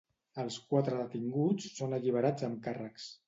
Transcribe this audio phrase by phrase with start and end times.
[0.43, 3.09] Els quatre detinguts són alliberats amb càrrecs.